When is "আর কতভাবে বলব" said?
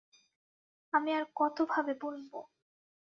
1.13-2.31